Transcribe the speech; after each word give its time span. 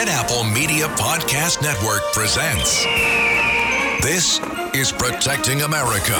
Red 0.00 0.08
Apple 0.08 0.44
Media 0.44 0.86
Podcast 0.96 1.60
Network 1.60 2.00
presents 2.14 2.86
This 4.02 4.40
is 4.74 4.92
Protecting 4.92 5.60
America. 5.60 6.18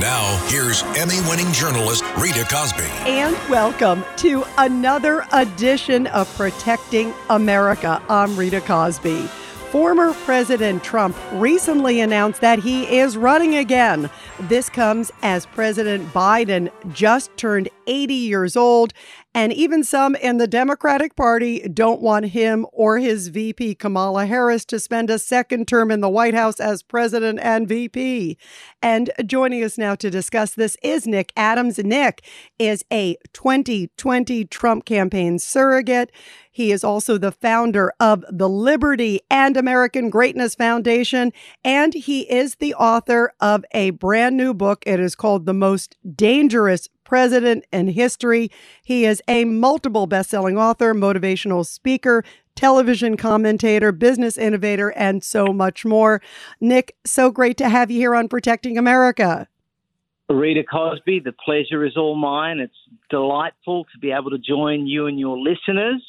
Now, 0.00 0.44
here's 0.48 0.82
Emmy 0.98 1.20
winning 1.28 1.52
journalist 1.52 2.02
Rita 2.18 2.44
Cosby. 2.50 2.82
And 3.08 3.36
welcome 3.48 4.04
to 4.16 4.44
another 4.58 5.24
edition 5.32 6.08
of 6.08 6.28
Protecting 6.34 7.14
America. 7.30 8.02
I'm 8.08 8.36
Rita 8.36 8.60
Cosby. 8.60 9.28
Former 9.70 10.12
President 10.12 10.82
Trump 10.82 11.16
recently 11.34 12.00
announced 12.00 12.40
that 12.40 12.58
he 12.58 12.98
is 12.98 13.16
running 13.16 13.54
again. 13.54 14.10
This 14.40 14.68
comes 14.68 15.12
as 15.22 15.46
President 15.46 16.12
Biden 16.12 16.70
just 16.92 17.34
turned 17.36 17.70
80 17.86 18.12
years 18.12 18.56
old, 18.56 18.92
and 19.34 19.52
even 19.52 19.82
some 19.82 20.14
in 20.16 20.36
the 20.36 20.46
Democratic 20.46 21.16
Party 21.16 21.60
don't 21.68 22.02
want 22.02 22.26
him 22.26 22.66
or 22.72 22.98
his 22.98 23.28
VP 23.28 23.76
Kamala 23.76 24.26
Harris 24.26 24.64
to 24.66 24.78
spend 24.78 25.08
a 25.08 25.18
second 25.18 25.66
term 25.66 25.90
in 25.90 26.00
the 26.00 26.08
White 26.08 26.34
House 26.34 26.60
as 26.60 26.82
president 26.82 27.38
and 27.40 27.66
VP. 27.66 28.36
And 28.82 29.10
joining 29.24 29.64
us 29.64 29.78
now 29.78 29.94
to 29.94 30.10
discuss 30.10 30.54
this 30.54 30.76
is 30.82 31.06
Nick 31.06 31.32
Adams. 31.36 31.78
Nick 31.78 32.24
is 32.58 32.84
a 32.92 33.16
2020 33.32 34.44
Trump 34.46 34.84
campaign 34.84 35.38
surrogate. 35.38 36.12
He 36.50 36.70
is 36.70 36.84
also 36.84 37.16
the 37.16 37.32
founder 37.32 37.94
of 37.98 38.26
the 38.30 38.48
Liberty 38.48 39.20
and 39.30 39.56
American 39.56 40.10
Greatness 40.10 40.54
Foundation, 40.54 41.32
and 41.64 41.94
he 41.94 42.30
is 42.30 42.56
the 42.56 42.74
author 42.74 43.32
of 43.40 43.64
a 43.72 43.90
brand 43.90 44.36
new 44.36 44.52
book. 44.52 44.82
It 44.86 45.00
is 45.00 45.14
called 45.14 45.46
The 45.46 45.54
Most 45.54 45.96
Dangerous 46.14 46.88
President 47.12 47.62
in 47.70 47.88
History. 47.88 48.50
He 48.82 49.04
is 49.04 49.20
a 49.28 49.44
multiple 49.44 50.06
best-selling 50.06 50.56
author, 50.56 50.94
motivational 50.94 51.66
speaker, 51.66 52.24
television 52.54 53.18
commentator, 53.18 53.92
business 53.92 54.38
innovator, 54.38 54.92
and 54.92 55.22
so 55.22 55.48
much 55.48 55.84
more. 55.84 56.22
Nick, 56.58 56.96
so 57.04 57.30
great 57.30 57.58
to 57.58 57.68
have 57.68 57.90
you 57.90 57.98
here 57.98 58.14
on 58.14 58.28
Protecting 58.28 58.78
America. 58.78 59.46
Rita 60.30 60.64
Cosby, 60.64 61.20
the 61.20 61.32
pleasure 61.32 61.84
is 61.84 61.98
all 61.98 62.16
mine. 62.16 62.60
It's 62.60 62.72
delightful 63.10 63.84
to 63.92 63.98
be 63.98 64.10
able 64.10 64.30
to 64.30 64.38
join 64.38 64.86
you 64.86 65.06
and 65.06 65.20
your 65.20 65.36
listeners 65.36 66.02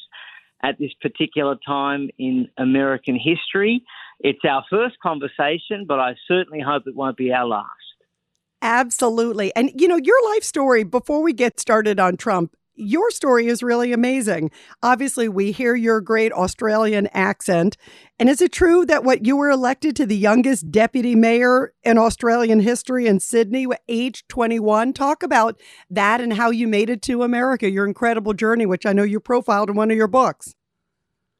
at 0.62 0.78
this 0.78 0.92
particular 1.02 1.56
time 1.66 2.08
in 2.16 2.48
American 2.56 3.20
history. 3.22 3.84
It's 4.20 4.40
our 4.48 4.64
first 4.70 4.98
conversation, 5.02 5.84
but 5.86 6.00
I 6.00 6.14
certainly 6.26 6.62
hope 6.66 6.84
it 6.86 6.96
won't 6.96 7.18
be 7.18 7.30
our 7.30 7.46
last. 7.46 7.83
Absolutely. 8.64 9.54
And, 9.54 9.70
you 9.78 9.86
know, 9.86 10.00
your 10.02 10.16
life 10.32 10.42
story, 10.42 10.84
before 10.84 11.22
we 11.22 11.34
get 11.34 11.60
started 11.60 12.00
on 12.00 12.16
Trump, 12.16 12.56
your 12.74 13.10
story 13.10 13.46
is 13.46 13.62
really 13.62 13.92
amazing. 13.92 14.50
Obviously, 14.82 15.28
we 15.28 15.52
hear 15.52 15.74
your 15.74 16.00
great 16.00 16.32
Australian 16.32 17.06
accent. 17.12 17.76
And 18.18 18.30
is 18.30 18.40
it 18.40 18.52
true 18.52 18.86
that 18.86 19.04
what 19.04 19.26
you 19.26 19.36
were 19.36 19.50
elected 19.50 19.94
to 19.96 20.06
the 20.06 20.16
youngest 20.16 20.72
deputy 20.72 21.14
mayor 21.14 21.74
in 21.82 21.98
Australian 21.98 22.60
history 22.60 23.06
in 23.06 23.20
Sydney 23.20 23.66
age 23.86 24.24
21? 24.28 24.94
Talk 24.94 25.22
about 25.22 25.60
that 25.90 26.22
and 26.22 26.32
how 26.32 26.50
you 26.50 26.66
made 26.66 26.88
it 26.88 27.02
to 27.02 27.22
America, 27.22 27.70
your 27.70 27.86
incredible 27.86 28.32
journey, 28.32 28.64
which 28.64 28.86
I 28.86 28.94
know 28.94 29.04
you 29.04 29.20
profiled 29.20 29.68
in 29.68 29.76
one 29.76 29.90
of 29.90 29.96
your 29.98 30.08
books. 30.08 30.54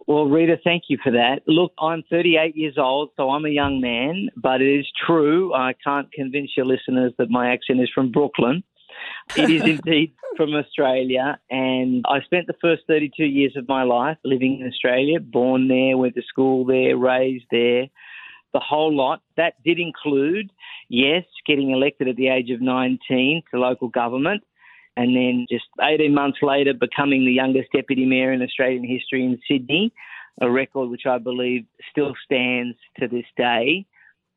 Well, 0.06 0.26
Rita, 0.26 0.58
thank 0.62 0.84
you 0.88 0.98
for 1.02 1.12
that. 1.12 1.40
Look, 1.46 1.72
I'm 1.78 2.02
38 2.10 2.54
years 2.56 2.74
old, 2.76 3.10
so 3.16 3.30
I'm 3.30 3.46
a 3.46 3.50
young 3.50 3.80
man, 3.80 4.28
but 4.36 4.60
it 4.60 4.80
is 4.80 4.86
true. 5.06 5.54
I 5.54 5.72
can't 5.82 6.12
convince 6.12 6.50
your 6.56 6.66
listeners 6.66 7.14
that 7.18 7.30
my 7.30 7.52
accent 7.52 7.80
is 7.80 7.90
from 7.94 8.12
Brooklyn. 8.12 8.62
It 9.34 9.48
is 9.48 9.62
indeed 9.64 10.12
from 10.36 10.54
Australia, 10.54 11.38
and 11.50 12.04
I 12.06 12.20
spent 12.20 12.46
the 12.46 12.56
first 12.60 12.82
32 12.86 13.24
years 13.24 13.56
of 13.56 13.66
my 13.66 13.82
life 13.82 14.18
living 14.24 14.60
in 14.60 14.66
Australia, 14.66 15.20
born 15.20 15.68
there, 15.68 15.96
went 15.96 16.14
to 16.16 16.22
school 16.22 16.66
there, 16.66 16.98
raised 16.98 17.46
there, 17.50 17.86
the 18.52 18.60
whole 18.60 18.94
lot. 18.94 19.22
That 19.38 19.54
did 19.64 19.78
include, 19.78 20.50
yes, 20.90 21.24
getting 21.46 21.70
elected 21.70 22.08
at 22.08 22.16
the 22.16 22.28
age 22.28 22.50
of 22.50 22.60
19 22.60 23.42
to 23.50 23.58
local 23.58 23.88
government, 23.88 24.42
and 24.96 25.16
then 25.16 25.46
just 25.50 25.64
18 25.82 26.14
months 26.14 26.38
later, 26.42 26.72
becoming 26.72 27.24
the 27.24 27.32
youngest 27.32 27.70
deputy 27.72 28.04
mayor 28.04 28.32
in 28.32 28.42
Australian 28.42 28.84
history 28.84 29.24
in 29.24 29.38
Sydney, 29.48 29.92
a 30.40 30.50
record 30.50 30.88
which 30.88 31.06
I 31.06 31.18
believe 31.18 31.66
still 31.90 32.14
stands 32.24 32.76
to 33.00 33.08
this 33.08 33.26
day. 33.36 33.86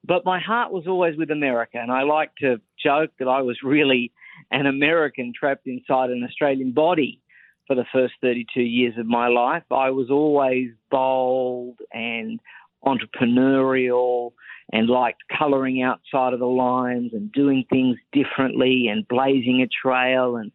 But 0.04 0.26
my 0.26 0.40
heart 0.40 0.72
was 0.72 0.88
always 0.88 1.18
with 1.18 1.32
America, 1.32 1.78
and 1.80 1.92
I 1.92 2.04
like 2.04 2.32
to 2.42 2.62
joke 2.82 3.12
that 3.20 3.28
I 3.28 3.42
was 3.42 3.58
really 3.64 4.12
an 4.52 4.66
American 4.66 5.34
trapped 5.38 5.68
inside 5.68 6.10
an 6.10 6.24
Australian 6.24 6.72
body 6.72 7.20
for 7.68 7.76
the 7.76 7.86
first 7.92 8.14
32 8.22 8.62
years 8.62 8.94
of 8.98 9.06
my 9.06 9.28
life. 9.28 9.64
I 9.70 9.90
was 9.90 10.10
always 10.10 10.70
bold 10.90 11.80
and 11.92 12.40
entrepreneurial 12.86 14.32
and 14.74 14.90
liked 14.90 15.24
colouring 15.38 15.82
outside 15.82 16.34
of 16.34 16.40
the 16.40 16.46
lines 16.46 17.12
and 17.14 17.32
doing 17.32 17.64
things 17.70 17.98
differently 18.12 18.88
and 18.88 19.08
blazing 19.08 19.62
a 19.62 19.68
trail 19.68 20.36
and 20.36 20.52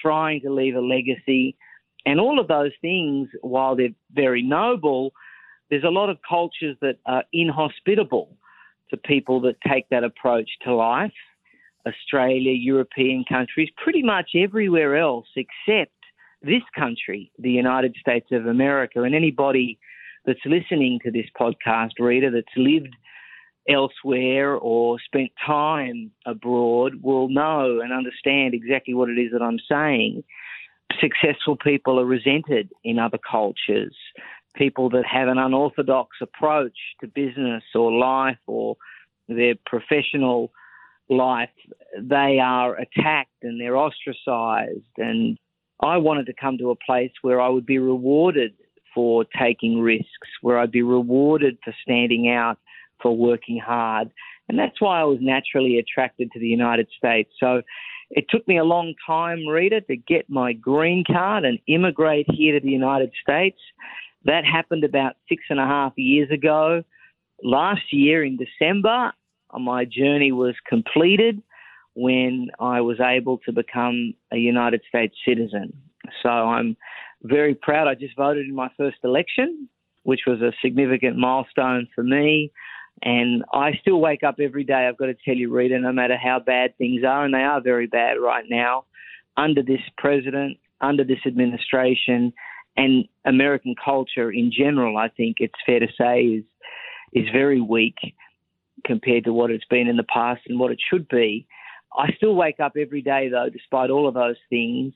trying 0.00 0.40
to 0.40 0.52
leave 0.52 0.76
a 0.76 0.80
legacy. 0.80 1.56
And 2.04 2.20
all 2.20 2.38
of 2.38 2.48
those 2.48 2.72
things, 2.80 3.28
while 3.40 3.74
they're 3.74 3.88
very 4.12 4.42
noble, 4.42 5.12
there's 5.68 5.84
a 5.84 5.88
lot 5.88 6.10
of 6.10 6.18
cultures 6.28 6.76
that 6.80 6.98
are 7.06 7.24
inhospitable 7.32 8.36
to 8.90 8.96
people 8.96 9.40
that 9.40 9.56
take 9.66 9.88
that 9.88 10.04
approach 10.04 10.48
to 10.62 10.74
life. 10.74 11.12
Australia, 11.86 12.52
European 12.52 13.24
countries, 13.28 13.68
pretty 13.76 14.02
much 14.02 14.30
everywhere 14.34 14.96
else 14.96 15.26
except 15.36 15.92
this 16.42 16.62
country, 16.76 17.30
the 17.38 17.50
United 17.50 17.94
States 18.00 18.26
of 18.32 18.46
America. 18.46 19.02
And 19.02 19.14
anybody 19.14 19.78
that's 20.24 20.44
listening 20.44 20.98
to 21.04 21.10
this 21.10 21.26
podcast, 21.40 21.92
Rita, 21.98 22.30
that's 22.30 22.46
lived 22.56 22.94
elsewhere 23.68 24.56
or 24.56 24.98
spent 25.04 25.30
time 25.44 26.10
abroad 26.24 26.94
will 27.02 27.28
know 27.28 27.80
and 27.80 27.92
understand 27.92 28.54
exactly 28.54 28.94
what 28.94 29.08
it 29.08 29.18
is 29.18 29.32
that 29.32 29.42
I'm 29.42 29.58
saying. 29.68 30.24
Successful 31.00 31.56
people 31.56 31.98
are 31.98 32.06
resented 32.06 32.70
in 32.84 32.98
other 32.98 33.18
cultures. 33.18 33.96
People 34.54 34.88
that 34.90 35.04
have 35.04 35.28
an 35.28 35.38
unorthodox 35.38 36.16
approach 36.22 36.76
to 37.00 37.08
business 37.08 37.64
or 37.74 37.92
life 37.92 38.38
or 38.46 38.76
their 39.28 39.54
professional 39.66 40.52
life, 41.08 41.50
they 42.00 42.38
are 42.42 42.76
attacked 42.76 43.42
and 43.42 43.60
they're 43.60 43.76
ostracized. 43.76 44.96
And 44.96 45.38
I 45.80 45.98
wanted 45.98 46.26
to 46.26 46.34
come 46.40 46.56
to 46.58 46.70
a 46.70 46.76
place 46.76 47.12
where 47.22 47.40
I 47.40 47.48
would 47.48 47.66
be 47.66 47.78
rewarded 47.78 48.54
for 48.94 49.26
taking 49.38 49.80
risks, 49.80 50.28
where 50.40 50.58
I'd 50.58 50.72
be 50.72 50.82
rewarded 50.82 51.58
for 51.62 51.74
standing 51.82 52.30
out 52.30 52.58
for 53.02 53.16
working 53.16 53.58
hard. 53.58 54.10
And 54.48 54.58
that's 54.58 54.80
why 54.80 55.00
I 55.00 55.04
was 55.04 55.18
naturally 55.20 55.78
attracted 55.78 56.30
to 56.32 56.40
the 56.40 56.46
United 56.46 56.88
States. 56.96 57.30
So 57.40 57.62
it 58.10 58.26
took 58.28 58.46
me 58.46 58.58
a 58.58 58.64
long 58.64 58.94
time, 59.06 59.46
Rita, 59.46 59.80
to 59.82 59.96
get 59.96 60.30
my 60.30 60.52
green 60.52 61.04
card 61.04 61.44
and 61.44 61.58
immigrate 61.66 62.26
here 62.30 62.58
to 62.58 62.64
the 62.64 62.70
United 62.70 63.10
States. 63.20 63.58
That 64.24 64.44
happened 64.44 64.84
about 64.84 65.14
six 65.28 65.42
and 65.50 65.58
a 65.58 65.66
half 65.66 65.92
years 65.96 66.30
ago. 66.30 66.82
Last 67.42 67.92
year 67.92 68.24
in 68.24 68.38
December, 68.38 69.12
my 69.58 69.84
journey 69.84 70.32
was 70.32 70.54
completed 70.68 71.42
when 71.94 72.48
I 72.60 72.80
was 72.82 73.00
able 73.00 73.38
to 73.46 73.52
become 73.52 74.14
a 74.32 74.36
United 74.36 74.82
States 74.88 75.14
citizen. 75.26 75.72
So 76.22 76.28
I'm 76.28 76.76
very 77.22 77.54
proud. 77.54 77.88
I 77.88 77.94
just 77.94 78.16
voted 78.16 78.46
in 78.46 78.54
my 78.54 78.70
first 78.76 78.98
election, 79.02 79.68
which 80.04 80.20
was 80.26 80.40
a 80.40 80.52
significant 80.62 81.16
milestone 81.16 81.88
for 81.94 82.04
me. 82.04 82.52
And 83.02 83.44
I 83.52 83.72
still 83.80 84.00
wake 84.00 84.22
up 84.22 84.36
every 84.40 84.64
day, 84.64 84.86
I've 84.88 84.96
got 84.96 85.06
to 85.06 85.16
tell 85.24 85.34
you, 85.34 85.52
Rita, 85.52 85.78
no 85.78 85.92
matter 85.92 86.16
how 86.16 86.40
bad 86.40 86.76
things 86.78 87.04
are, 87.04 87.24
and 87.24 87.34
they 87.34 87.42
are 87.42 87.60
very 87.60 87.86
bad 87.86 88.14
right 88.14 88.44
now, 88.48 88.84
under 89.36 89.62
this 89.62 89.80
president, 89.98 90.58
under 90.80 91.04
this 91.04 91.18
administration, 91.26 92.32
and 92.76 93.06
American 93.24 93.74
culture 93.82 94.30
in 94.30 94.50
general, 94.52 94.96
I 94.96 95.08
think 95.08 95.36
it's 95.40 95.54
fair 95.64 95.80
to 95.80 95.88
say 95.98 96.22
is 96.22 96.44
is 97.12 97.28
very 97.32 97.60
weak 97.60 97.96
compared 98.84 99.24
to 99.24 99.32
what 99.32 99.50
it's 99.50 99.64
been 99.64 99.88
in 99.88 99.96
the 99.96 100.04
past 100.04 100.42
and 100.48 100.58
what 100.58 100.72
it 100.72 100.78
should 100.90 101.08
be. 101.08 101.46
I 101.96 102.12
still 102.16 102.34
wake 102.34 102.60
up 102.60 102.72
every 102.78 103.00
day, 103.00 103.28
though, 103.28 103.48
despite 103.50 103.90
all 103.90 104.06
of 104.06 104.14
those 104.14 104.36
things, 104.50 104.92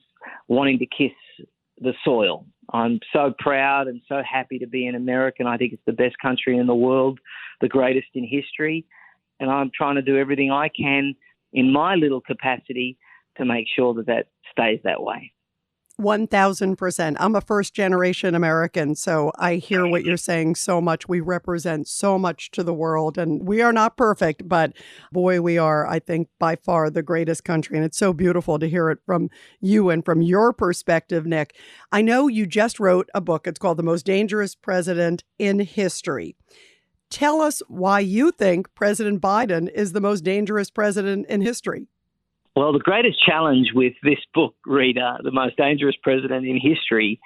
wanting 0.47 0.77
to 0.79 0.85
kiss 0.85 1.11
the 1.81 1.93
soil. 2.05 2.45
I'm 2.73 2.99
so 3.11 3.33
proud 3.37 3.87
and 3.87 4.01
so 4.07 4.21
happy 4.29 4.59
to 4.59 4.67
be 4.67 4.85
an 4.85 4.95
American. 4.95 5.47
I 5.47 5.57
think 5.57 5.73
it's 5.73 5.81
the 5.85 5.91
best 5.91 6.15
country 6.21 6.57
in 6.57 6.67
the 6.67 6.75
world, 6.75 7.19
the 7.59 7.67
greatest 7.67 8.07
in 8.13 8.25
history. 8.25 8.85
And 9.39 9.49
I'm 9.49 9.71
trying 9.75 9.95
to 9.95 10.01
do 10.01 10.17
everything 10.17 10.51
I 10.51 10.69
can 10.69 11.15
in 11.51 11.73
my 11.73 11.95
little 11.95 12.21
capacity 12.21 12.97
to 13.37 13.45
make 13.45 13.65
sure 13.75 13.93
that 13.95 14.05
that 14.05 14.27
stays 14.51 14.79
that 14.83 15.01
way. 15.01 15.33
1000%. 15.99 17.15
I'm 17.19 17.35
a 17.35 17.41
first 17.41 17.73
generation 17.73 18.35
American, 18.35 18.95
so 18.95 19.31
I 19.37 19.55
hear 19.55 19.87
what 19.87 20.03
you're 20.03 20.17
saying 20.17 20.55
so 20.55 20.81
much. 20.81 21.07
We 21.07 21.19
represent 21.19 21.87
so 21.87 22.17
much 22.17 22.51
to 22.51 22.63
the 22.63 22.73
world, 22.73 23.17
and 23.17 23.47
we 23.47 23.61
are 23.61 23.73
not 23.73 23.97
perfect, 23.97 24.47
but 24.47 24.73
boy, 25.11 25.41
we 25.41 25.57
are, 25.57 25.87
I 25.87 25.99
think, 25.99 26.29
by 26.39 26.55
far 26.55 26.89
the 26.89 27.03
greatest 27.03 27.43
country. 27.43 27.77
And 27.77 27.85
it's 27.85 27.97
so 27.97 28.13
beautiful 28.13 28.59
to 28.59 28.69
hear 28.69 28.89
it 28.89 28.99
from 29.05 29.29
you 29.59 29.89
and 29.89 30.03
from 30.03 30.21
your 30.21 30.53
perspective, 30.53 31.25
Nick. 31.25 31.55
I 31.91 32.01
know 32.01 32.27
you 32.27 32.45
just 32.45 32.79
wrote 32.79 33.09
a 33.13 33.21
book. 33.21 33.47
It's 33.47 33.59
called 33.59 33.77
The 33.77 33.83
Most 33.83 34.05
Dangerous 34.05 34.55
President 34.55 35.23
in 35.39 35.59
History. 35.59 36.35
Tell 37.09 37.41
us 37.41 37.61
why 37.67 37.99
you 37.99 38.31
think 38.31 38.73
President 38.73 39.21
Biden 39.21 39.69
is 39.69 39.91
the 39.91 39.99
most 39.99 40.21
dangerous 40.23 40.71
president 40.71 41.27
in 41.27 41.41
history. 41.41 41.87
Well, 42.55 42.73
the 42.73 42.79
greatest 42.79 43.23
challenge 43.25 43.69
with 43.73 43.93
this 44.03 44.19
book, 44.33 44.55
Rita, 44.65 45.19
The 45.23 45.31
Most 45.31 45.55
Dangerous 45.55 45.95
President 46.03 46.45
in 46.45 46.59
History, 46.59 47.19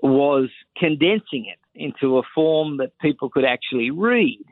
was 0.00 0.48
condensing 0.76 1.46
it 1.46 1.58
into 1.74 2.18
a 2.18 2.22
form 2.34 2.76
that 2.76 2.96
people 3.00 3.30
could 3.30 3.44
actually 3.44 3.90
read. 3.90 4.44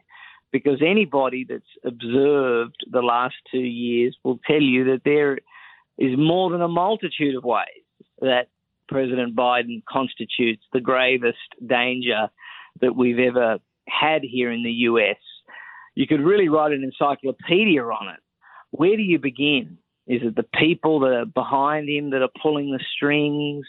Because 0.51 0.83
anybody 0.85 1.47
that's 1.49 1.63
observed 1.85 2.77
the 2.91 3.01
last 3.01 3.37
two 3.51 3.59
years 3.59 4.17
will 4.23 4.39
tell 4.47 4.61
you 4.61 4.85
that 4.87 5.03
there 5.05 5.39
is 5.99 6.19
more 6.19 6.51
than 6.51 6.61
a 6.61 6.69
multitude 6.69 7.37
of 7.37 7.45
ways 7.45 7.67
that 8.21 8.49
President 8.89 9.37
Biden 9.37 9.83
constitutes 9.89 10.63
the 10.73 10.81
gravest 10.81 11.39
danger 11.65 12.29
that 12.81 12.97
we've 12.97 13.19
ever 13.19 13.59
had 13.89 14.23
here 14.23 14.51
in 14.51 14.63
the 14.63 14.73
US. 14.73 15.17
You 15.95 16.07
could 16.07 16.21
really 16.21 16.49
write 16.49 16.73
an 16.73 16.83
encyclopedia 16.83 17.83
on 17.83 18.09
it. 18.09 18.21
Where 18.73 18.97
do 18.97 19.03
you 19.03 19.19
begin? 19.19 19.79
Is 20.13 20.21
it 20.23 20.37
the 20.37 20.59
people 20.61 21.01
that 21.01 21.13
are 21.15 21.25
behind 21.25 21.89
him 21.89 22.11
that 22.11 22.21
are 22.21 22.43
pulling 22.43 22.71
the 22.71 22.85
strings? 22.95 23.65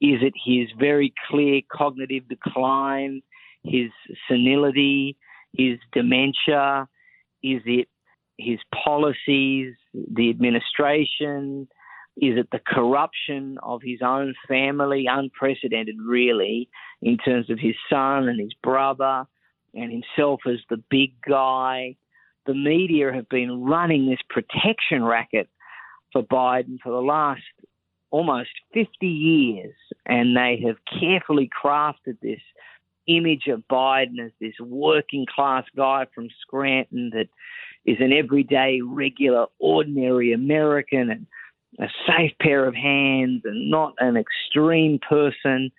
Is 0.00 0.20
it 0.22 0.32
his 0.42 0.68
very 0.78 1.12
clear 1.28 1.60
cognitive 1.70 2.26
decline, 2.26 3.20
his 3.62 3.90
senility, 4.26 5.18
his 5.52 5.78
dementia? 5.92 6.88
Is 7.42 7.60
it 7.66 7.88
his 8.38 8.60
policies, 8.72 9.74
the 9.92 10.30
administration? 10.30 11.68
Is 12.16 12.38
it 12.38 12.48
the 12.50 12.62
corruption 12.66 13.58
of 13.62 13.82
his 13.82 13.98
own 14.02 14.32
family, 14.48 15.04
unprecedented 15.06 15.96
really, 16.02 16.70
in 17.02 17.18
terms 17.18 17.50
of 17.50 17.58
his 17.58 17.74
son 17.90 18.26
and 18.26 18.40
his 18.40 18.54
brother 18.62 19.26
and 19.74 19.92
himself 19.92 20.40
as 20.46 20.60
the 20.70 20.82
big 20.88 21.12
guy? 21.28 21.96
The 22.46 22.54
media 22.54 23.12
have 23.12 23.28
been 23.28 23.64
running 23.64 24.08
this 24.08 24.20
protection 24.30 25.04
racket 25.04 25.50
for 26.14 26.22
Biden 26.22 26.78
for 26.82 26.92
the 26.92 27.02
last 27.02 27.42
almost 28.10 28.50
50 28.72 29.06
years, 29.06 29.74
and 30.06 30.36
they 30.36 30.62
have 30.64 30.76
carefully 31.00 31.50
crafted 31.62 32.16
this 32.22 32.40
image 33.08 33.48
of 33.48 33.64
Biden 33.70 34.24
as 34.24 34.30
this 34.40 34.54
working 34.60 35.26
class 35.26 35.64
guy 35.76 36.06
from 36.14 36.28
Scranton 36.40 37.10
that 37.12 37.26
is 37.84 37.96
an 38.00 38.12
everyday, 38.12 38.80
regular, 38.82 39.46
ordinary 39.58 40.32
American 40.32 41.10
and 41.10 41.26
a 41.80 41.88
safe 42.06 42.32
pair 42.40 42.66
of 42.66 42.74
hands 42.74 43.42
and 43.44 43.68
not 43.68 43.94
an 43.98 44.16
extreme 44.16 45.00
person. 45.06 45.72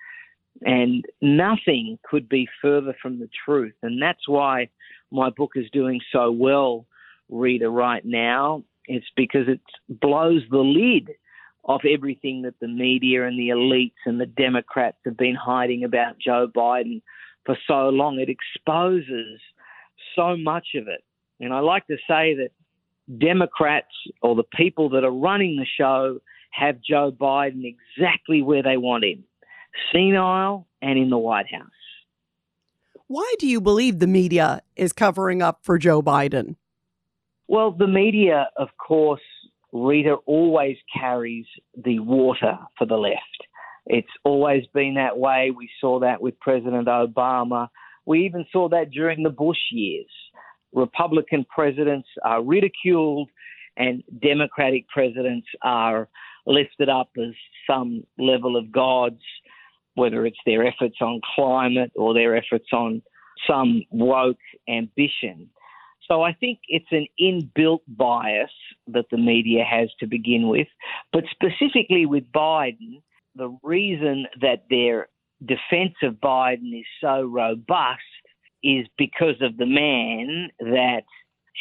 And 0.61 1.05
nothing 1.21 1.97
could 2.03 2.27
be 2.27 2.47
further 2.61 2.95
from 3.01 3.19
the 3.19 3.29
truth. 3.45 3.75
And 3.81 4.01
that's 4.01 4.27
why 4.27 4.69
my 5.09 5.29
book 5.29 5.51
is 5.55 5.69
doing 5.71 6.01
so 6.11 6.31
well, 6.31 6.85
Rita, 7.29 7.69
right 7.69 8.03
now. 8.05 8.63
It's 8.87 9.09
because 9.15 9.47
it 9.47 9.61
blows 9.89 10.41
the 10.49 10.59
lid 10.59 11.11
off 11.63 11.81
everything 11.85 12.43
that 12.43 12.59
the 12.59 12.67
media 12.67 13.25
and 13.25 13.39
the 13.39 13.49
elites 13.49 13.93
and 14.05 14.19
the 14.19 14.25
Democrats 14.25 14.97
have 15.05 15.17
been 15.17 15.35
hiding 15.35 15.83
about 15.83 16.19
Joe 16.19 16.47
Biden 16.55 17.01
for 17.45 17.57
so 17.67 17.89
long. 17.89 18.19
It 18.19 18.29
exposes 18.29 19.39
so 20.15 20.37
much 20.37 20.69
of 20.75 20.87
it. 20.87 21.03
And 21.39 21.53
I 21.53 21.59
like 21.59 21.87
to 21.87 21.97
say 22.07 22.35
that 22.35 22.49
Democrats 23.19 23.87
or 24.21 24.35
the 24.35 24.43
people 24.43 24.89
that 24.89 25.03
are 25.03 25.11
running 25.11 25.57
the 25.57 25.65
show 25.65 26.19
have 26.51 26.77
Joe 26.81 27.11
Biden 27.11 27.63
exactly 27.65 28.41
where 28.41 28.63
they 28.63 28.77
want 28.77 29.03
him 29.03 29.23
senile 29.91 30.67
and 30.81 30.97
in 30.97 31.09
the 31.09 31.17
White 31.17 31.51
House. 31.51 31.69
Why 33.07 33.35
do 33.39 33.47
you 33.47 33.61
believe 33.61 33.99
the 33.99 34.07
media 34.07 34.61
is 34.75 34.93
covering 34.93 35.41
up 35.41 35.59
for 35.63 35.77
Joe 35.77 36.01
Biden? 36.01 36.55
Well, 37.47 37.71
the 37.71 37.87
media, 37.87 38.49
of 38.57 38.69
course, 38.77 39.21
Rita 39.71 40.15
always 40.25 40.77
carries 40.97 41.45
the 41.75 41.99
water 41.99 42.57
for 42.77 42.85
the 42.87 42.97
left. 42.97 43.19
It's 43.85 44.07
always 44.23 44.63
been 44.73 44.95
that 44.95 45.17
way. 45.17 45.51
We 45.55 45.69
saw 45.79 45.99
that 45.99 46.21
with 46.21 46.39
President 46.39 46.87
Obama. 46.87 47.67
We 48.05 48.25
even 48.25 48.45
saw 48.51 48.69
that 48.69 48.89
during 48.91 49.21
the 49.21 49.29
Bush 49.29 49.59
years. 49.71 50.09
Republican 50.73 51.45
presidents 51.53 52.07
are 52.23 52.43
ridiculed 52.43 53.29
and 53.77 54.03
Democratic 54.21 54.87
presidents 54.89 55.47
are 55.61 56.07
lifted 56.45 56.89
up 56.89 57.09
as 57.17 57.33
some 57.69 58.03
level 58.17 58.55
of 58.55 58.71
gods, 58.71 59.21
whether 59.95 60.25
it's 60.25 60.37
their 60.45 60.65
efforts 60.65 60.97
on 61.01 61.21
climate 61.35 61.91
or 61.95 62.13
their 62.13 62.35
efforts 62.35 62.67
on 62.73 63.01
some 63.47 63.83
woke 63.91 64.37
ambition. 64.69 65.49
So 66.07 66.21
I 66.21 66.33
think 66.33 66.59
it's 66.67 66.91
an 66.91 67.07
inbuilt 67.19 67.81
bias 67.87 68.51
that 68.87 69.05
the 69.09 69.17
media 69.17 69.63
has 69.63 69.89
to 69.99 70.07
begin 70.07 70.47
with. 70.47 70.67
But 71.11 71.23
specifically 71.31 72.05
with 72.05 72.31
Biden, 72.31 73.01
the 73.35 73.57
reason 73.63 74.27
that 74.41 74.65
their 74.69 75.09
defense 75.45 75.95
of 76.03 76.15
Biden 76.15 76.79
is 76.79 76.85
so 77.01 77.23
robust 77.23 78.01
is 78.63 78.87
because 78.97 79.41
of 79.41 79.57
the 79.57 79.65
man 79.65 80.49
that 80.59 81.03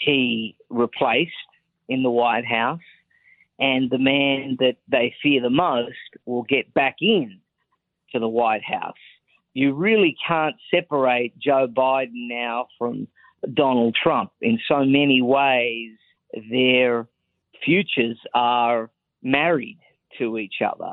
he 0.05 0.56
replaced 0.70 1.32
in 1.88 2.02
the 2.02 2.11
White 2.11 2.46
House 2.46 2.81
and 3.58 3.91
the 3.91 3.99
man 3.99 4.56
that 4.58 4.76
they 4.88 5.14
fear 5.23 5.41
the 5.41 5.50
most 5.50 5.94
will 6.26 6.43
get 6.43 6.73
back 6.75 6.96
in 7.00 7.38
to 8.12 8.19
the 8.19 8.29
White 8.29 8.64
House. 8.64 8.94
You 9.52 9.73
really 9.73 10.17
can't 10.26 10.56
separate 10.73 11.38
Joe 11.38 11.69
Biden 11.69 12.29
now 12.29 12.69
from 12.79 13.06
Donald 13.52 13.96
Trump. 14.00 14.31
In 14.41 14.58
so 14.69 14.85
many 14.85 15.20
ways, 15.23 15.93
their 16.50 17.06
futures 17.64 18.19
are 18.35 18.91
married 19.23 19.79
to 20.19 20.38
each 20.38 20.56
other. 20.64 20.93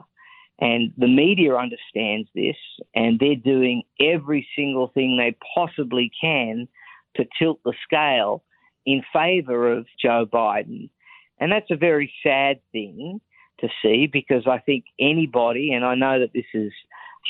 And 0.59 0.93
the 0.97 1.07
media 1.07 1.55
understands 1.55 2.29
this, 2.35 2.55
and 2.93 3.19
they're 3.19 3.35
doing 3.35 3.83
every 3.99 4.47
single 4.55 4.89
thing 4.89 5.17
they 5.17 5.35
possibly 5.55 6.11
can 6.21 6.67
to 7.15 7.25
tilt 7.39 7.59
the 7.65 7.73
scale 7.83 8.43
in 8.85 9.01
favor 9.11 9.71
of 9.71 9.87
Joe 9.99 10.27
Biden. 10.31 10.89
And 11.39 11.51
that's 11.51 11.71
a 11.71 11.75
very 11.75 12.13
sad 12.21 12.59
thing 12.71 13.19
to 13.59 13.69
see 13.81 14.07
because 14.11 14.45
I 14.47 14.59
think 14.59 14.85
anybody, 14.99 15.73
and 15.73 15.83
I 15.83 15.95
know 15.95 16.19
that 16.19 16.33
this 16.33 16.45
is 16.53 16.71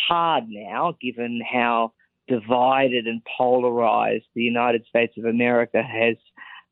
hard 0.07 0.45
now 0.49 0.95
given 1.01 1.41
how 1.49 1.93
divided 2.31 3.07
and 3.07 3.21
polarized 3.37 4.25
the 4.33 4.41
United 4.41 4.85
States 4.87 5.13
of 5.17 5.25
America 5.25 5.83
has 5.83 6.15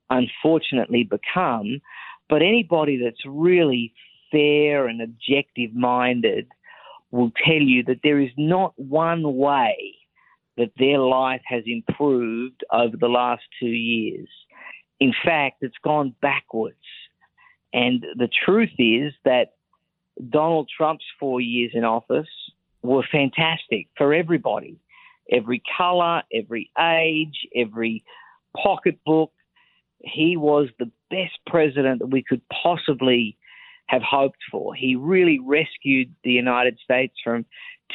unfortunately 0.10 1.04
become. 1.04 1.82
But 2.30 2.42
anybody 2.42 3.02
that's 3.04 3.26
really 3.26 3.94
fair 4.32 4.88
and 4.88 5.02
objective 5.02 5.74
minded 5.74 6.48
will 7.12 7.32
tell 7.46 7.62
you 7.62 7.84
that 7.84 8.00
there 8.04 8.20
is 8.20 8.32
not 8.38 8.74
one 8.78 9.36
way 9.36 9.96
that 10.58 10.72
their 10.78 11.00
life 11.00 11.42
has 11.46 11.64
improved 11.66 12.64
over 12.72 12.96
the 12.96 13.08
last 13.08 13.44
two 13.60 13.68
years. 13.68 14.30
In 15.00 15.14
fact, 15.26 15.58
it's 15.62 15.78
gone 15.84 16.16
backwards. 16.22 16.76
And 17.74 18.06
the 18.18 18.30
truth 18.46 18.72
is 18.78 19.14
that 19.26 19.54
Donald 20.30 20.70
Trump's 20.76 21.06
four 21.20 21.42
years 21.42 21.72
in 21.74 21.84
office 21.84 22.28
were 22.82 23.04
fantastic 23.12 23.88
for 23.98 24.14
everybody 24.14 24.80
every 25.32 25.62
color, 25.78 26.24
every 26.34 26.72
age, 26.80 27.48
every 27.56 28.04
pocketbook. 28.56 29.32
He 30.00 30.38
was 30.38 30.70
the 30.80 30.92
best 31.10 31.40
president 31.48 32.00
that 32.00 32.08
we 32.08 32.24
could 32.24 32.42
possibly 32.64 33.38
have 33.88 34.02
hoped 34.04 34.40
for. 34.52 34.74
He 34.76 34.96
really 34.96 35.40
rescued 35.40 36.14
the 36.24 36.32
United 36.32 36.78
States 36.84 37.16
from 37.24 37.46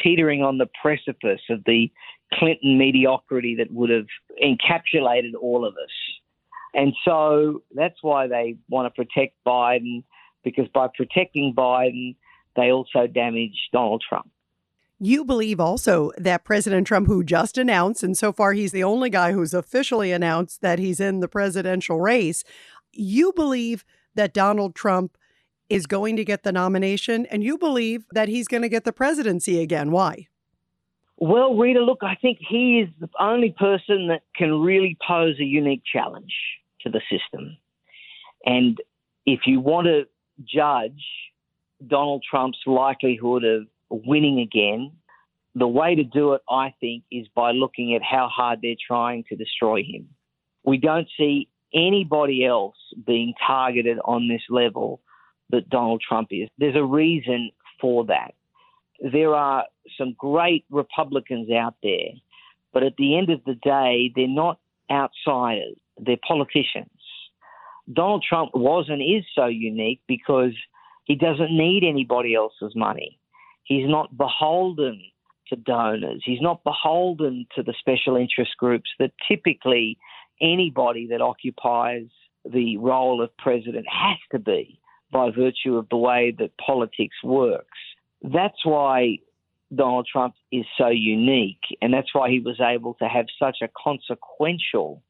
teetering 0.02 0.42
on 0.42 0.58
the 0.58 0.68
precipice 0.82 1.40
of 1.50 1.62
the 1.64 1.90
Clinton 2.32 2.78
mediocrity 2.78 3.54
that 3.56 3.72
would 3.72 3.90
have 3.90 4.06
encapsulated 4.42 5.32
all 5.40 5.64
of 5.64 5.74
us. 5.74 5.92
And 6.74 6.92
so 7.04 7.62
that's 7.74 8.02
why 8.02 8.26
they 8.26 8.56
want 8.68 8.92
to 8.92 9.04
protect 9.04 9.36
Biden, 9.46 10.02
because 10.42 10.66
by 10.74 10.88
protecting 10.94 11.54
Biden, 11.56 12.16
they 12.56 12.72
also 12.72 13.06
damage 13.06 13.68
Donald 13.72 14.02
Trump. 14.06 14.28
You 15.04 15.24
believe 15.24 15.60
also 15.60 16.12
that 16.16 16.44
President 16.44 16.86
Trump, 16.86 17.08
who 17.08 17.22
just 17.22 17.58
announced, 17.58 18.02
and 18.02 18.16
so 18.16 18.32
far 18.32 18.54
he's 18.54 18.72
the 18.72 18.84
only 18.84 19.10
guy 19.10 19.32
who's 19.32 19.52
officially 19.52 20.12
announced 20.12 20.62
that 20.62 20.78
he's 20.78 20.98
in 20.98 21.20
the 21.20 21.28
presidential 21.28 22.00
race, 22.00 22.42
you 22.90 23.32
believe 23.34 23.84
that 24.14 24.32
Donald 24.32 24.74
Trump 24.74 25.18
is 25.68 25.86
going 25.86 26.16
to 26.16 26.24
get 26.24 26.42
the 26.42 26.52
nomination, 26.52 27.26
and 27.26 27.44
you 27.44 27.58
believe 27.58 28.06
that 28.12 28.28
he's 28.28 28.48
going 28.48 28.62
to 28.62 28.68
get 28.68 28.84
the 28.84 28.92
presidency 28.94 29.60
again. 29.60 29.90
Why? 29.90 30.28
Well, 31.18 31.54
Rita, 31.54 31.80
look, 31.80 32.00
I 32.02 32.14
think 32.14 32.38
he 32.40 32.80
is 32.80 32.88
the 32.98 33.08
only 33.20 33.54
person 33.58 34.08
that 34.08 34.22
can 34.34 34.60
really 34.60 34.96
pose 35.06 35.38
a 35.38 35.44
unique 35.44 35.82
challenge 35.90 36.32
to 36.80 36.88
the 36.88 37.02
system. 37.10 37.58
And 38.46 38.78
if 39.26 39.40
you 39.44 39.60
want 39.60 39.86
to 39.86 40.04
judge 40.44 41.02
Donald 41.86 42.24
Trump's 42.28 42.58
likelihood 42.66 43.44
of 43.44 43.66
winning 44.04 44.40
again, 44.40 44.92
the 45.54 45.68
way 45.68 45.94
to 45.94 46.04
do 46.04 46.32
it, 46.32 46.42
I 46.50 46.74
think, 46.80 47.04
is 47.10 47.26
by 47.34 47.52
looking 47.52 47.94
at 47.94 48.02
how 48.02 48.28
hard 48.28 48.60
they're 48.62 48.74
trying 48.86 49.24
to 49.28 49.36
destroy 49.36 49.82
him. 49.82 50.08
We 50.64 50.78
don't 50.78 51.08
see 51.16 51.48
anybody 51.72 52.44
else 52.44 52.76
being 53.06 53.34
targeted 53.46 53.98
on 54.04 54.28
this 54.28 54.42
level 54.48 55.00
that 55.50 55.68
Donald 55.68 56.02
Trump 56.06 56.28
is. 56.30 56.48
There's 56.58 56.76
a 56.76 56.84
reason 56.84 57.50
for 57.80 58.04
that. 58.06 58.34
There 59.00 59.34
are 59.34 59.64
some 59.98 60.14
great 60.18 60.64
Republicans 60.70 61.50
out 61.50 61.74
there, 61.82 62.10
but 62.72 62.82
at 62.82 62.94
the 62.96 63.18
end 63.18 63.30
of 63.30 63.44
the 63.44 63.54
day, 63.54 64.12
they're 64.14 64.28
not 64.28 64.58
outsiders, 64.90 65.76
they're 65.98 66.16
politicians. 66.26 66.88
Donald 67.92 68.24
Trump 68.26 68.50
was 68.54 68.86
and 68.88 69.02
is 69.02 69.24
so 69.34 69.46
unique 69.46 70.00
because 70.08 70.52
he 71.04 71.14
doesn't 71.14 71.50
need 71.50 71.84
anybody 71.84 72.34
else's 72.34 72.74
money. 72.74 73.18
He's 73.64 73.88
not 73.88 74.16
beholden 74.16 75.02
to 75.48 75.56
donors. 75.56 76.22
He's 76.24 76.40
not 76.40 76.64
beholden 76.64 77.46
to 77.56 77.62
the 77.62 77.74
special 77.78 78.16
interest 78.16 78.52
groups 78.58 78.90
that 78.98 79.12
typically 79.28 79.98
anybody 80.40 81.06
that 81.08 81.20
occupies 81.20 82.06
the 82.44 82.76
role 82.76 83.22
of 83.22 83.36
president 83.38 83.86
has 83.88 84.18
to 84.32 84.38
be 84.38 84.78
by 85.10 85.30
virtue 85.30 85.76
of 85.76 85.88
the 85.90 85.96
way 85.96 86.34
that 86.38 86.56
politics 86.58 87.16
works. 87.22 87.78
That's 88.22 88.64
why 88.64 89.18
Donald 89.74 90.06
Trump 90.10 90.34
is 90.52 90.64
so 90.76 90.88
unique, 90.88 91.62
and 91.80 91.92
that's 91.92 92.14
why 92.14 92.30
he 92.30 92.40
was 92.40 92.60
able 92.60 92.94
to 92.94 93.08
have 93.08 93.26
such 93.38 93.58
a 93.62 93.68
consequential 93.82 95.02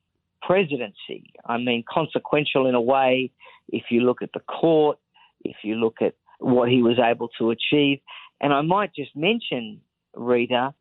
presidency. 0.42 1.32
I 1.46 1.58
mean, 1.58 1.84
consequential 1.88 2.66
in 2.66 2.74
a 2.74 2.80
way, 2.80 3.30
if 3.68 3.84
you 3.90 4.00
look 4.00 4.22
at 4.22 4.32
the 4.32 4.40
court, 4.40 4.98
if 5.44 5.56
you 5.62 5.76
look 5.76 5.96
at 6.00 6.14
what 6.38 6.68
he 6.68 6.82
was 6.82 6.98
able 6.98 7.28
to 7.38 7.50
achieve. 7.50 8.00
And 8.40 8.52
I 8.52 8.60
might 8.62 8.94
just 8.94 9.14
mention, 9.16 9.80
Rita, 10.14 10.74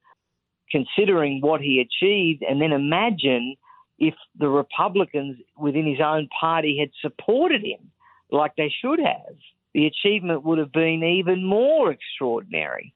considering 0.72 1.40
what 1.42 1.62
he 1.62 1.80
achieved, 1.80 2.44
and 2.44 2.62
then 2.62 2.72
imagine 2.72 3.56
if 4.00 4.16
the 4.38 4.50
Republicans 4.50 5.38
within 5.58 5.86
his 5.86 6.00
own 6.04 6.28
party 6.40 6.78
had 6.80 6.90
supported 7.02 7.64
him 7.64 7.92
like 8.32 8.54
they 8.58 8.74
should 8.82 9.00
have. 9.00 9.36
The 9.74 9.86
achievement 9.86 10.44
would 10.44 10.58
have 10.58 10.72
been 10.72 11.04
even 11.04 11.46
more 11.46 11.92
extraordinary. 11.92 12.94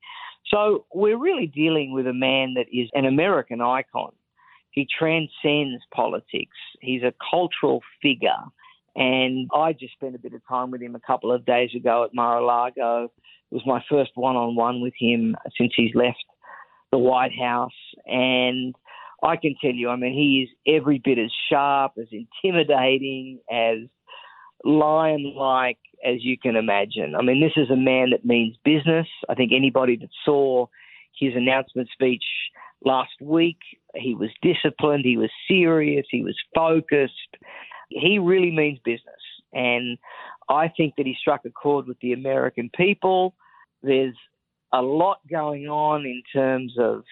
So 0.47 0.85
we're 0.93 1.17
really 1.17 1.47
dealing 1.47 1.93
with 1.93 2.07
a 2.07 2.13
man 2.13 2.55
that 2.55 2.67
is 2.71 2.89
an 2.93 3.05
American 3.05 3.61
icon. 3.61 4.11
He 4.71 4.87
transcends 4.97 5.83
politics. 5.93 6.55
He's 6.81 7.03
a 7.03 7.13
cultural 7.31 7.81
figure. 8.01 8.43
And 8.95 9.49
I 9.53 9.73
just 9.73 9.93
spent 9.93 10.15
a 10.15 10.19
bit 10.19 10.33
of 10.33 10.41
time 10.47 10.71
with 10.71 10.81
him 10.81 10.95
a 10.95 10.99
couple 10.99 11.31
of 11.31 11.45
days 11.45 11.71
ago 11.75 12.03
at 12.03 12.13
Mar-a-Lago. 12.13 13.11
It 13.51 13.55
was 13.55 13.63
my 13.65 13.83
first 13.89 14.11
one-on-one 14.15 14.81
with 14.81 14.93
him 14.99 15.35
since 15.57 15.73
he's 15.75 15.95
left 15.95 16.23
the 16.91 16.97
White 16.97 17.37
House. 17.37 17.71
And 18.05 18.75
I 19.23 19.35
can 19.37 19.55
tell 19.61 19.73
you, 19.73 19.89
I 19.89 19.95
mean, 19.95 20.13
he 20.13 20.43
is 20.43 20.75
every 20.81 21.01
bit 21.03 21.17
as 21.17 21.31
sharp, 21.49 21.93
as 21.97 22.07
intimidating, 22.11 23.39
as 23.51 23.79
lion 24.63 25.33
like 25.35 25.79
as 26.05 26.23
you 26.23 26.37
can 26.37 26.55
imagine. 26.55 27.15
I 27.17 27.23
mean, 27.23 27.41
this 27.41 27.61
is 27.61 27.69
a 27.69 27.75
man 27.75 28.11
that 28.11 28.25
means 28.25 28.55
business. 28.63 29.07
I 29.29 29.35
think 29.35 29.51
anybody 29.55 29.95
that 29.97 30.09
saw 30.25 30.67
his 31.19 31.33
announcement 31.35 31.89
speech 31.91 32.23
last 32.85 33.13
week, 33.21 33.57
he 33.95 34.13
was 34.13 34.29
disciplined, 34.41 35.05
he 35.05 35.17
was 35.17 35.31
serious, 35.47 36.05
he 36.09 36.23
was 36.23 36.37
focused. 36.53 37.13
He 37.89 38.19
really 38.19 38.51
means 38.51 38.79
business. 38.83 39.15
And 39.53 39.97
I 40.49 40.69
think 40.69 40.95
that 40.97 41.05
he 41.05 41.15
struck 41.19 41.45
a 41.45 41.49
chord 41.49 41.87
with 41.87 41.99
the 41.99 42.13
American 42.13 42.69
people. 42.75 43.35
There's 43.83 44.15
a 44.73 44.81
lot 44.81 45.19
going 45.29 45.67
on 45.67 46.05
in 46.05 46.21
terms 46.33 46.75
of 46.79 47.03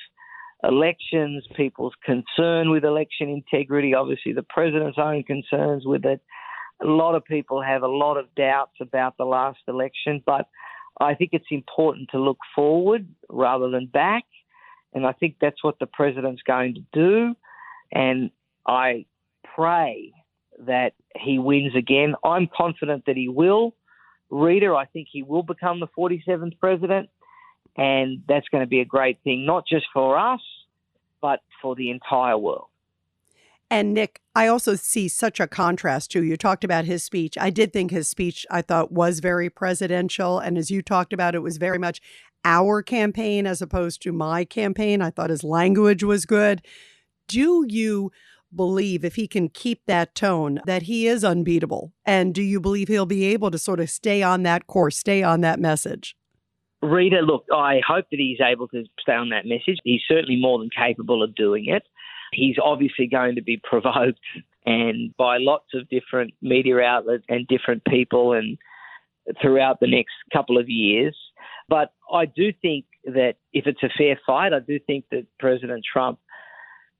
elections, 0.63 1.45
people's 1.55 1.93
concern 2.03 2.69
with 2.69 2.83
election 2.83 3.29
integrity, 3.29 3.93
obviously 3.93 4.33
the 4.33 4.43
president's 4.43 4.97
own 4.97 5.23
concerns 5.23 5.85
with 5.85 6.05
it. 6.05 6.21
A 6.81 6.87
lot 6.87 7.15
of 7.15 7.23
people 7.23 7.61
have 7.61 7.83
a 7.83 7.87
lot 7.87 8.17
of 8.17 8.33
doubts 8.35 8.75
about 8.81 9.15
the 9.17 9.25
last 9.25 9.59
election, 9.67 10.21
but 10.25 10.47
I 10.99 11.13
think 11.13 11.31
it's 11.33 11.45
important 11.51 12.09
to 12.11 12.19
look 12.19 12.39
forward 12.55 13.07
rather 13.29 13.69
than 13.69 13.87
back. 13.87 14.23
And 14.93 15.05
I 15.05 15.11
think 15.11 15.35
that's 15.39 15.63
what 15.63 15.77
the 15.79 15.87
president's 15.87 16.41
going 16.41 16.75
to 16.75 16.83
do. 16.93 17.35
And 17.91 18.31
I 18.65 19.05
pray 19.55 20.13
that 20.59 20.93
he 21.15 21.39
wins 21.39 21.75
again. 21.75 22.15
I'm 22.23 22.47
confident 22.55 23.05
that 23.07 23.15
he 23.15 23.27
will. 23.27 23.75
Rita, 24.29 24.73
I 24.73 24.85
think 24.85 25.07
he 25.11 25.23
will 25.23 25.43
become 25.43 25.79
the 25.79 25.87
47th 25.97 26.57
president. 26.59 27.09
And 27.77 28.23
that's 28.27 28.47
going 28.49 28.63
to 28.63 28.67
be 28.67 28.79
a 28.79 28.85
great 28.85 29.19
thing, 29.23 29.45
not 29.45 29.65
just 29.67 29.85
for 29.93 30.17
us, 30.17 30.41
but 31.21 31.41
for 31.61 31.75
the 31.75 31.89
entire 31.89 32.37
world. 32.37 32.67
And 33.69 33.93
Nick, 33.93 34.21
I 34.35 34.47
also 34.47 34.75
see 34.75 35.07
such 35.07 35.39
a 35.39 35.47
contrast 35.47 36.11
too. 36.11 36.23
You 36.23 36.37
talked 36.37 36.63
about 36.63 36.85
his 36.85 37.03
speech. 37.03 37.37
I 37.37 37.49
did 37.49 37.73
think 37.73 37.91
his 37.91 38.07
speech, 38.07 38.45
I 38.51 38.61
thought, 38.61 38.91
was 38.91 39.19
very 39.19 39.49
presidential. 39.49 40.39
And 40.39 40.57
as 40.57 40.69
you 40.69 40.81
talked 40.81 41.13
about, 41.13 41.35
it 41.35 41.39
was 41.39 41.57
very 41.57 41.79
much 41.79 41.99
our 42.45 42.83
campaign 42.83 43.47
as 43.47 43.61
opposed 43.61 44.01
to 44.03 44.13
my 44.13 44.45
campaign. 44.45 45.01
I 45.01 45.09
thought 45.09 45.31
his 45.31 45.43
language 45.43 46.03
was 46.03 46.25
good. 46.25 46.61
Do 47.27 47.65
you 47.67 48.11
believe 48.53 49.05
if 49.05 49.15
he 49.15 49.27
can 49.27 49.49
keep 49.49 49.81
that 49.87 50.15
tone 50.15 50.59
that 50.65 50.83
he 50.83 51.07
is 51.07 51.23
unbeatable? 51.23 51.93
And 52.05 52.33
do 52.33 52.41
you 52.41 52.59
believe 52.59 52.87
he'll 52.87 53.05
be 53.05 53.25
able 53.25 53.51
to 53.51 53.57
sort 53.57 53.79
of 53.79 53.89
stay 53.89 54.23
on 54.23 54.43
that 54.43 54.67
course, 54.67 54.97
stay 54.97 55.23
on 55.23 55.41
that 55.41 55.59
message? 55.59 56.15
Rita, 56.81 57.21
look, 57.21 57.45
I 57.53 57.81
hope 57.85 58.05
that 58.11 58.19
he's 58.19 58.39
able 58.41 58.67
to 58.69 58.83
stay 58.99 59.13
on 59.13 59.29
that 59.29 59.45
message. 59.45 59.79
He's 59.83 60.01
certainly 60.07 60.35
more 60.35 60.59
than 60.59 60.69
capable 60.75 61.23
of 61.23 61.35
doing 61.35 61.65
it. 61.67 61.83
He's 62.33 62.57
obviously 62.61 63.07
going 63.07 63.35
to 63.35 63.41
be 63.41 63.57
provoked 63.63 64.19
and 64.65 65.15
by 65.17 65.37
lots 65.39 65.67
of 65.73 65.87
different 65.89 66.33
media 66.41 66.79
outlets 66.79 67.23
and 67.29 67.47
different 67.47 67.83
people 67.85 68.33
and 68.33 68.57
throughout 69.41 69.79
the 69.79 69.87
next 69.87 70.13
couple 70.33 70.57
of 70.57 70.69
years. 70.69 71.15
But 71.67 71.93
I 72.11 72.25
do 72.25 72.51
think 72.61 72.85
that 73.05 73.35
if 73.53 73.65
it's 73.67 73.83
a 73.83 73.89
fair 73.97 74.19
fight, 74.25 74.53
I 74.53 74.59
do 74.59 74.79
think 74.79 75.05
that 75.11 75.25
President 75.39 75.83
Trump 75.91 76.19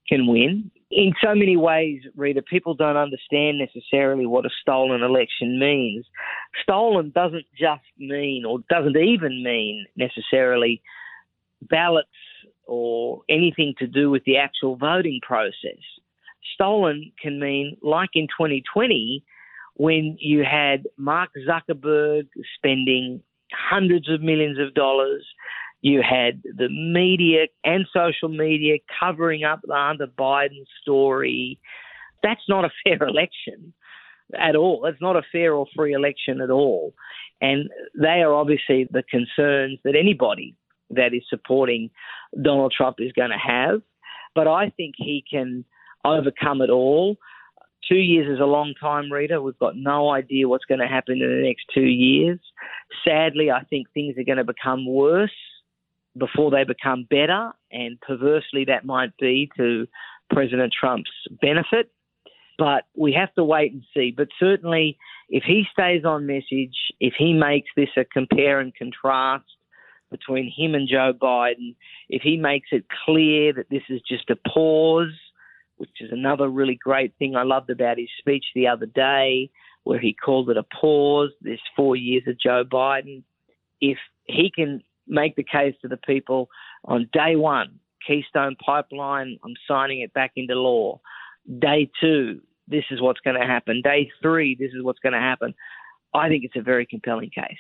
can 0.08 0.28
win. 0.28 0.72
In 0.96 1.12
so 1.22 1.36
many 1.36 1.58
ways, 1.58 2.04
Rita, 2.16 2.42
people 2.42 2.74
don't 2.74 2.96
understand 2.96 3.60
necessarily 3.60 4.26
what 4.26 4.46
a 4.46 4.50
stolen 4.62 5.04
election 5.04 5.60
means. 5.60 6.06
Stolen 6.64 7.12
doesn't 7.14 7.46
just 7.60 7.84
mean, 7.98 8.46
or 8.46 8.60
doesn't 8.70 8.96
even 8.96 9.44
mean 9.44 9.86
necessarily, 9.98 10.82
ballots 11.62 12.08
or 12.66 13.24
anything 13.30 13.74
to 13.80 13.88
do 13.88 14.10
with 14.10 14.24
the 14.24 14.38
actual 14.38 14.78
voting 14.78 15.20
process. 15.22 15.84
Stolen 16.54 17.12
can 17.22 17.42
mean, 17.42 17.76
like 17.82 18.12
in 18.14 18.28
2020, 18.28 19.22
when 19.74 20.16
you 20.22 20.46
had 20.50 20.88
Mark 20.96 21.32
Zuckerberg 21.46 22.30
spending 22.56 23.22
hundreds 23.52 24.10
of 24.10 24.22
millions 24.22 24.60
of 24.60 24.74
dollars, 24.74 25.26
you 25.82 26.02
had 26.02 26.42
the 26.44 26.70
media 26.70 27.46
and 27.64 27.86
social 27.94 28.30
media 28.30 28.78
covering 29.00 29.44
up 29.44 29.62
the 29.64 29.76
Hunter 29.76 30.08
Biden 30.08 30.66
story. 30.82 31.60
That's 32.24 32.42
not 32.50 32.66
a 32.66 32.70
fair 32.84 33.08
election 33.08 33.74
at 34.40 34.56
all. 34.56 34.82
That's 34.84 35.02
not 35.02 35.16
a 35.16 35.22
fair 35.32 35.54
or 35.54 35.68
free 35.76 35.94
election 35.94 36.42
at 36.42 36.50
all. 36.50 36.94
And 37.42 37.70
they 38.00 38.22
are 38.22 38.34
obviously 38.34 38.88
the 38.90 39.04
concerns 39.04 39.80
that 39.84 39.96
anybody 39.96 40.56
that 40.90 41.14
is 41.14 41.24
supporting 41.30 41.90
Donald 42.42 42.74
Trump 42.76 42.98
is 43.00 43.12
going 43.12 43.32
to 43.32 43.38
have. 43.38 43.82
But 44.34 44.48
I 44.48 44.70
think 44.70 44.96
he 44.98 45.24
can 45.30 45.66
overcome 46.04 46.62
it 46.62 46.70
all. 46.70 47.18
Two 47.88 47.96
years 47.96 48.34
is 48.34 48.40
a 48.40 48.46
long 48.46 48.74
time, 48.82 49.12
Rita. 49.12 49.42
We've 49.42 49.60
got 49.60 49.76
no 49.76 50.10
idea 50.10 50.48
what's 50.48 50.66
going 50.66 50.80
to 50.80 50.88
happen 50.88 51.22
in 51.22 51.30
the 51.30 51.48
next 51.48 51.66
two 51.74 51.82
years. 51.82 52.40
Sadly, 53.08 53.52
I 53.52 53.64
think 53.64 53.88
things 53.94 54.18
are 54.18 54.24
going 54.24 54.40
to 54.40 54.44
become 54.44 54.88
worse 54.88 55.30
before 56.18 56.52
they 56.52 56.64
become 56.64 57.08
better, 57.10 57.52
and 57.72 58.00
perversely, 58.02 58.66
that 58.66 58.86
might 58.86 59.16
be 59.18 59.50
to 59.58 59.88
President 60.32 60.74
Trump's 60.78 61.12
benefit. 61.42 61.92
But 62.58 62.86
we 62.96 63.14
have 63.14 63.34
to 63.36 63.44
wait 63.44 63.74
and 63.74 63.84
see. 63.94 64.14
But 64.16 64.30
certainly, 64.40 64.98
if 65.30 65.44
he 65.44 65.66
stays 65.72 66.06
on 66.06 66.26
message, 66.26 66.76
if 67.00 67.14
he 67.18 67.34
makes 67.34 67.70
this 67.76 67.90
a 67.98 68.06
compare 68.06 68.60
and 68.60 68.74
contrast 68.74 69.46
between 70.10 70.52
him 70.56 70.74
and 70.74 70.88
Joe 70.88 71.12
Biden, 71.14 71.76
if 72.08 72.22
he 72.22 72.38
makes 72.38 72.70
it 72.72 72.86
clear 73.06 73.52
that 73.54 73.70
this 73.70 73.84
is 73.90 74.02
just 74.08 74.30
a 74.30 74.38
pause, 74.50 75.14
which 75.78 75.90
is 76.00 76.12
another 76.12 76.48
really 76.48 76.80
great 76.82 77.14
thing 77.20 77.36
I 77.36 77.44
loved 77.44 77.70
about 77.70 77.98
his 77.98 78.08
speech 78.20 78.46
the 78.56 78.68
other 78.68 78.86
day, 78.86 79.50
where 79.84 80.00
he 80.00 80.14
called 80.14 80.50
it 80.50 80.58
a 80.58 80.64
pause, 80.64 81.32
this 81.42 81.60
four 81.76 81.98
years 81.98 82.24
of 82.28 82.40
Joe 82.40 82.64
Biden. 82.64 83.24
If 83.82 83.98
he 84.24 84.50
can 84.50 84.82
make 85.08 85.36
the 85.36 85.44
case 85.44 85.76
to 85.82 85.88
the 85.88 85.98
people 85.98 86.50
on 86.86 87.10
day 87.12 87.36
one, 87.36 87.80
Keystone 88.06 88.56
Pipeline, 88.64 89.38
I'm 89.44 89.56
signing 89.68 90.02
it 90.02 90.14
back 90.14 90.32
into 90.36 90.56
law. 90.56 91.02
Day 91.60 91.90
two, 92.00 92.42
this 92.68 92.86
is 92.92 93.02
what's 93.02 93.20
going 93.20 93.40
to 93.40 93.46
happen. 93.46 93.82
Day 93.84 94.10
three, 94.22 94.56
this 94.60 94.72
is 94.76 94.84
what's 94.84 95.00
going 95.00 95.14
to 95.14 95.20
happen. 95.20 95.54
I 96.14 96.30
think 96.30 96.44
it's 96.44 96.56
a 96.56 96.62
very 96.62 96.86
compelling 96.86 97.30
case. 97.30 97.58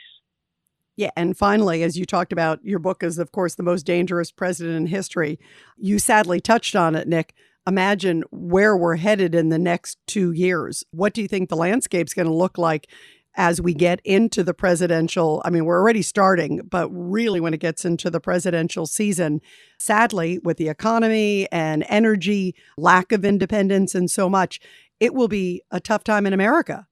Yeah, 0.97 1.09
and 1.17 1.37
finally, 1.37 1.83
as 1.83 1.97
you 1.97 2.05
talked 2.05 2.31
about, 2.31 2.63
your 2.63 2.79
book 2.79 3.03
is, 3.03 3.19
of 3.19 3.31
course, 3.33 3.55
the 3.55 3.63
most 3.63 3.85
dangerous 3.85 4.31
president 4.31 4.77
in 4.77 4.87
history. 4.87 5.39
You 5.77 5.99
sadly 5.99 6.39
touched 6.39 6.75
on 6.75 6.95
it, 6.95 7.07
Nick. 7.07 7.33
Imagine 7.67 8.23
where 8.31 8.77
we're 8.77 8.95
headed 8.95 9.35
in 9.35 9.49
the 9.49 9.59
next 9.59 9.97
two 10.07 10.31
years. 10.31 10.83
What 10.91 11.13
do 11.13 11.21
you 11.21 11.27
think 11.27 11.49
the 11.49 11.57
landscape's 11.57 12.13
going 12.13 12.27
to 12.27 12.33
look 12.33 12.57
like 12.57 12.87
as 13.35 13.61
we 13.61 13.73
get 13.73 14.01
into 14.03 14.43
the 14.43 14.53
presidential? 14.53 15.41
I 15.45 15.49
mean, 15.49 15.65
we're 15.65 15.79
already 15.79 16.01
starting, 16.01 16.61
but 16.69 16.89
really 16.89 17.39
when 17.39 17.53
it 17.53 17.59
gets 17.59 17.85
into 17.85 18.09
the 18.09 18.19
presidential 18.19 18.85
season, 18.85 19.41
sadly, 19.79 20.39
with 20.39 20.57
the 20.57 20.69
economy 20.69 21.47
and 21.51 21.85
energy, 21.89 22.55
lack 22.77 23.11
of 23.11 23.25
independence, 23.25 23.95
and 23.95 24.09
so 24.09 24.29
much, 24.29 24.59
it 24.99 25.13
will 25.13 25.27
be 25.27 25.61
a 25.71 25.79
tough 25.79 26.03
time 26.03 26.25
in 26.25 26.33
America. 26.33 26.87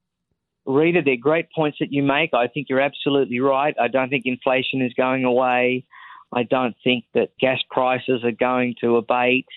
Rita, 0.65 1.01
they're 1.03 1.17
great 1.17 1.47
points 1.53 1.77
that 1.79 1.91
you 1.91 2.03
make. 2.03 2.33
I 2.33 2.47
think 2.47 2.67
you're 2.69 2.79
absolutely 2.79 3.39
right. 3.39 3.75
I 3.79 3.87
don't 3.87 4.09
think 4.09 4.23
inflation 4.25 4.81
is 4.81 4.93
going 4.93 5.25
away. 5.25 5.85
I 6.33 6.43
don't 6.43 6.75
think 6.83 7.05
that 7.13 7.37
gas 7.39 7.59
prices 7.69 8.23
are 8.23 8.31
going 8.31 8.75
to 8.81 8.97
abate. 8.97 9.47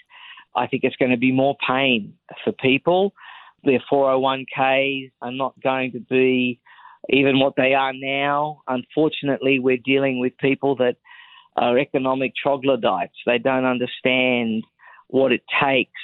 I 0.55 0.67
think 0.67 0.85
it's 0.85 0.97
going 0.97 1.11
to 1.11 1.17
be 1.17 1.33
more 1.33 1.57
pain 1.67 2.15
for 2.45 2.53
people. 2.53 3.15
Their 3.65 3.83
401ks 3.91 5.13
are 5.23 5.33
not 5.33 5.55
going 5.61 5.93
to 5.93 6.01
be 6.01 6.61
even 7.11 7.39
what 7.39 7.55
they 7.57 7.75
are 7.75 7.93
now. 7.95 8.63
Unfortunately, 8.69 9.59
we're 9.59 9.79
dealing 9.85 10.21
with 10.21 10.37
people 10.39 10.77
that 10.77 10.97
are 11.57 11.79
economic 11.79 12.33
troglodytes. 12.41 13.15
They 13.25 13.39
don't 13.39 13.65
understand 13.65 14.65
what 15.09 15.33
it 15.33 15.43
takes 15.63 16.01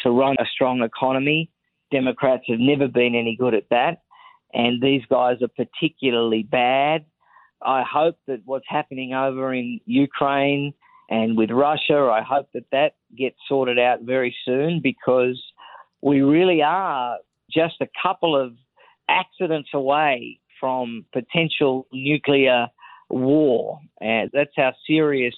to 0.00 0.10
run 0.10 0.36
a 0.38 0.46
strong 0.52 0.82
economy. 0.82 1.50
Democrats 1.90 2.44
have 2.48 2.58
never 2.58 2.88
been 2.88 3.14
any 3.14 3.36
good 3.38 3.54
at 3.54 3.68
that 3.70 4.02
and 4.56 4.80
these 4.82 5.02
guys 5.10 5.36
are 5.42 5.48
particularly 5.48 6.42
bad. 6.42 7.04
I 7.62 7.82
hope 7.82 8.16
that 8.26 8.40
what's 8.44 8.66
happening 8.68 9.12
over 9.12 9.52
in 9.52 9.80
Ukraine 9.84 10.72
and 11.10 11.36
with 11.36 11.50
Russia, 11.50 12.10
I 12.12 12.22
hope 12.22 12.48
that 12.54 12.64
that 12.72 12.94
gets 13.16 13.36
sorted 13.48 13.78
out 13.78 14.02
very 14.02 14.34
soon 14.44 14.80
because 14.82 15.40
we 16.00 16.22
really 16.22 16.62
are 16.62 17.18
just 17.50 17.76
a 17.80 17.88
couple 18.02 18.34
of 18.34 18.54
accidents 19.08 19.70
away 19.74 20.40
from 20.60 21.04
potential 21.12 21.86
nuclear 21.92 22.68
war. 23.08 23.80
And 24.00 24.30
that's 24.32 24.52
how 24.56 24.72
serious 24.86 25.34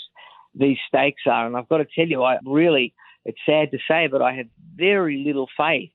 these 0.54 0.78
stakes 0.88 1.22
are. 1.26 1.46
And 1.46 1.56
I've 1.56 1.68
got 1.68 1.78
to 1.78 1.86
tell 1.94 2.06
you, 2.06 2.22
I 2.22 2.38
really, 2.44 2.94
it's 3.24 3.38
sad 3.46 3.70
to 3.72 3.78
say, 3.88 4.06
but 4.06 4.22
I 4.22 4.34
have 4.34 4.46
very 4.76 5.22
little 5.24 5.48
faith 5.56 5.90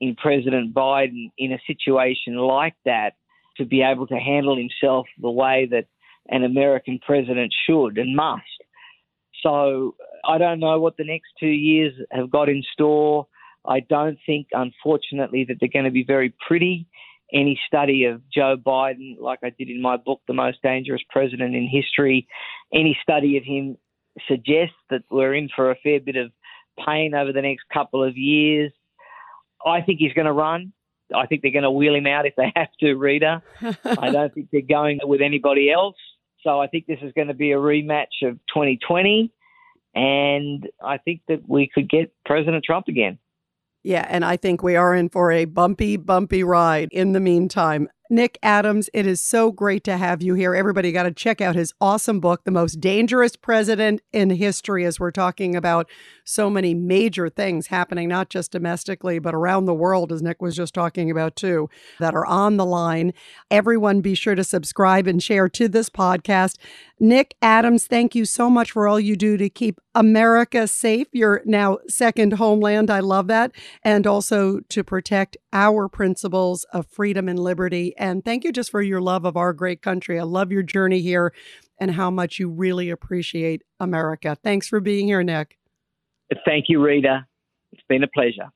in 0.00 0.14
President 0.14 0.74
Biden 0.74 1.30
in 1.38 1.52
a 1.52 1.58
situation 1.66 2.36
like 2.36 2.74
that 2.84 3.14
to 3.56 3.64
be 3.64 3.82
able 3.82 4.06
to 4.08 4.16
handle 4.16 4.56
himself 4.56 5.06
the 5.20 5.30
way 5.30 5.66
that 5.70 5.86
an 6.28 6.44
American 6.44 6.98
president 7.04 7.54
should 7.66 7.98
and 7.98 8.14
must. 8.14 8.42
So 9.42 9.94
I 10.28 10.38
don't 10.38 10.60
know 10.60 10.78
what 10.80 10.96
the 10.96 11.06
next 11.06 11.28
two 11.38 11.46
years 11.46 11.94
have 12.10 12.30
got 12.30 12.48
in 12.48 12.62
store. 12.72 13.26
I 13.68 13.80
don't 13.80 14.18
think, 14.26 14.48
unfortunately, 14.52 15.44
that 15.48 15.56
they're 15.60 15.68
going 15.72 15.84
to 15.84 15.90
be 15.90 16.04
very 16.04 16.34
pretty. 16.46 16.86
Any 17.32 17.58
study 17.66 18.04
of 18.04 18.22
Joe 18.32 18.56
Biden, 18.56 19.18
like 19.20 19.40
I 19.42 19.50
did 19.50 19.68
in 19.68 19.82
my 19.82 19.96
book, 19.96 20.20
The 20.28 20.34
Most 20.34 20.62
Dangerous 20.62 21.02
President 21.10 21.54
in 21.54 21.68
History, 21.68 22.28
any 22.72 22.96
study 23.02 23.36
of 23.36 23.44
him 23.44 23.76
suggests 24.28 24.76
that 24.90 25.02
we're 25.10 25.34
in 25.34 25.48
for 25.54 25.70
a 25.70 25.76
fair 25.82 26.00
bit 26.00 26.16
of 26.16 26.30
pain 26.84 27.14
over 27.14 27.32
the 27.32 27.42
next 27.42 27.64
couple 27.72 28.04
of 28.04 28.16
years. 28.16 28.72
I 29.64 29.80
think 29.80 29.98
he's 29.98 30.12
going 30.12 30.26
to 30.26 30.32
run. 30.32 30.72
I 31.14 31.26
think 31.26 31.42
they're 31.42 31.52
going 31.52 31.64
to 31.64 31.70
wheel 31.70 31.94
him 31.94 32.06
out 32.06 32.26
if 32.26 32.34
they 32.36 32.52
have 32.56 32.68
to, 32.80 32.94
Rita. 32.94 33.42
I 33.84 34.10
don't 34.10 34.32
think 34.32 34.48
they're 34.52 34.60
going 34.62 35.00
with 35.02 35.20
anybody 35.20 35.70
else. 35.70 35.96
So 36.42 36.60
I 36.60 36.68
think 36.68 36.86
this 36.86 36.98
is 37.02 37.12
going 37.12 37.28
to 37.28 37.34
be 37.34 37.52
a 37.52 37.56
rematch 37.56 38.22
of 38.22 38.34
2020. 38.54 39.32
And 39.94 40.68
I 40.84 40.98
think 40.98 41.22
that 41.28 41.48
we 41.48 41.68
could 41.72 41.88
get 41.88 42.12
President 42.24 42.62
Trump 42.64 42.86
again. 42.88 43.18
Yeah, 43.86 44.04
and 44.08 44.24
I 44.24 44.36
think 44.36 44.64
we 44.64 44.74
are 44.74 44.96
in 44.96 45.08
for 45.10 45.30
a 45.30 45.44
bumpy, 45.44 45.96
bumpy 45.96 46.42
ride 46.42 46.88
in 46.90 47.12
the 47.12 47.20
meantime. 47.20 47.88
Nick 48.08 48.38
Adams, 48.42 48.88
it 48.94 49.06
is 49.06 49.20
so 49.20 49.50
great 49.50 49.82
to 49.84 49.96
have 49.96 50.22
you 50.22 50.34
here. 50.34 50.54
Everybody 50.54 50.92
got 50.92 51.04
to 51.04 51.10
check 51.10 51.40
out 51.40 51.56
his 51.56 51.74
awesome 51.80 52.20
book, 52.20 52.44
The 52.44 52.50
Most 52.50 52.80
Dangerous 52.80 53.34
President 53.34 54.00
in 54.12 54.30
History, 54.30 54.84
as 54.84 55.00
we're 55.00 55.10
talking 55.10 55.56
about 55.56 55.88
so 56.24 56.48
many 56.48 56.72
major 56.72 57.28
things 57.28 57.66
happening, 57.66 58.08
not 58.08 58.28
just 58.28 58.52
domestically, 58.52 59.18
but 59.18 59.34
around 59.34 59.64
the 59.64 59.74
world, 59.74 60.12
as 60.12 60.22
Nick 60.22 60.40
was 60.40 60.54
just 60.54 60.74
talking 60.74 61.10
about 61.10 61.34
too, 61.34 61.68
that 61.98 62.14
are 62.14 62.26
on 62.26 62.56
the 62.56 62.66
line. 62.66 63.12
Everyone 63.50 64.00
be 64.00 64.14
sure 64.14 64.34
to 64.34 64.44
subscribe 64.44 65.06
and 65.06 65.22
share 65.22 65.48
to 65.48 65.68
this 65.68 65.90
podcast. 65.90 66.58
Nick 67.00 67.34
Adams, 67.42 67.86
thank 67.86 68.14
you 68.14 68.24
so 68.24 68.48
much 68.48 68.70
for 68.70 68.86
all 68.86 69.00
you 69.00 69.16
do 69.16 69.36
to 69.36 69.50
keep 69.50 69.80
America 69.94 70.68
safe, 70.68 71.06
your 71.12 71.42
now 71.44 71.78
second 71.88 72.34
homeland. 72.34 72.90
I 72.90 73.00
love 73.00 73.26
that. 73.28 73.52
And 73.82 74.06
also 74.06 74.60
to 74.68 74.84
protect 74.84 75.36
our 75.56 75.88
principles 75.88 76.64
of 76.64 76.86
freedom 76.86 77.30
and 77.30 77.38
liberty 77.38 77.94
and 77.96 78.22
thank 78.22 78.44
you 78.44 78.52
just 78.52 78.70
for 78.70 78.82
your 78.82 79.00
love 79.00 79.24
of 79.24 79.38
our 79.38 79.54
great 79.54 79.80
country. 79.80 80.20
I 80.20 80.22
love 80.22 80.52
your 80.52 80.62
journey 80.62 81.00
here 81.00 81.32
and 81.80 81.92
how 81.92 82.10
much 82.10 82.38
you 82.38 82.50
really 82.50 82.90
appreciate 82.90 83.62
America. 83.80 84.36
Thanks 84.44 84.68
for 84.68 84.80
being 84.80 85.06
here, 85.06 85.22
Nick. 85.22 85.56
Thank 86.44 86.66
you, 86.68 86.82
Rita. 86.82 87.26
It's 87.72 87.82
been 87.88 88.02
a 88.02 88.08
pleasure. 88.08 88.50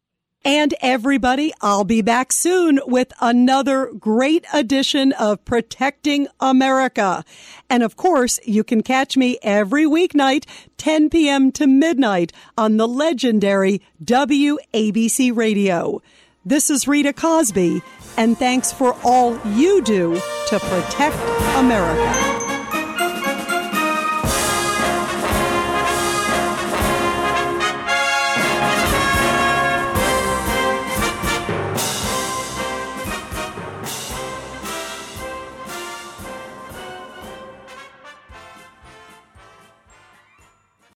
And 0.45 0.75
everybody, 0.83 1.53
I'll 1.63 1.85
be 1.85 2.03
back 2.03 2.33
soon 2.33 2.81
with 2.87 3.13
another 3.21 3.93
great 3.99 4.45
edition 4.53 5.13
of 5.13 5.45
Protecting 5.45 6.29
America. 6.39 7.25
And 7.71 7.83
of 7.83 7.97
course, 7.97 8.41
you 8.45 8.63
can 8.63 8.83
catch 8.83 9.17
me 9.17 9.39
every 9.43 9.85
weeknight, 9.85 10.45
10 10.77 11.09
p.m. 11.09 11.51
to 11.53 11.67
midnight 11.67 12.33
on 12.59 12.77
the 12.77 12.89
legendary 12.89 13.81
WABC 14.03 15.35
radio. 15.35 16.01
This 16.47 16.71
is 16.71 16.89
Rita 16.89 17.13
Cosby, 17.13 17.83
and 18.17 18.39
thanks 18.39 18.73
for 18.73 18.97
all 19.05 19.39
you 19.49 19.83
do 19.83 20.15
to 20.49 20.59
protect 20.59 21.15
America. 21.57 22.40